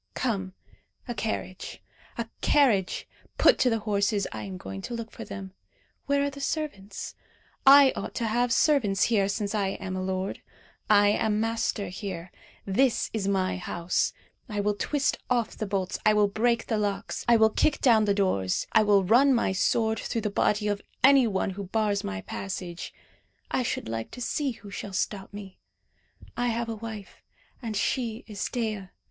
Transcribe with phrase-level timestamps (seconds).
[0.15, 0.55] Come!
[1.07, 1.79] a carriage,
[2.17, 3.07] a carriage!
[3.37, 4.25] put to the horses.
[4.31, 5.53] I am going to look for them.
[6.07, 7.13] Where are the servants?
[7.67, 10.41] I ought to have servants here, since I am a lord.
[10.89, 12.31] I am master here.
[12.65, 14.11] This is my house.
[14.49, 18.05] I will twist off the bolts, I will break the locks, I will kick down
[18.05, 22.03] the doors, I will run my sword through the body of any one who bars
[22.03, 22.91] my passage.
[23.51, 25.59] I should like to see who shall stop me.
[26.35, 27.21] I have a wife,
[27.61, 28.87] and she is Dea.